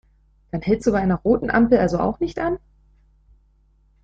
Dann 0.49 0.63
hältst 0.63 0.87
du 0.87 0.93
bei 0.93 0.97
einer 0.99 1.17
roten 1.19 1.51
Ampel 1.51 1.77
also 1.77 1.99
auch 1.99 2.19
nicht 2.19 2.39
an? 2.39 2.57